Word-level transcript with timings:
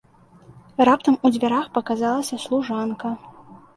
Раптам 0.89 1.19
у 1.29 1.31
дзвярах 1.35 1.67
паказалася 1.77 2.43
служанка. 2.47 3.17